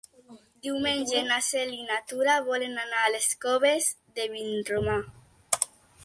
Diumenge 0.67 1.19
na 1.25 1.35
Cel 1.47 1.73
i 1.79 1.83
na 1.89 1.99
Tura 2.11 2.37
volen 2.47 2.73
anar 2.83 3.03
a 3.03 3.11
les 3.15 3.27
Coves 3.45 3.89
de 4.21 4.25
Vinromà. 4.31 4.97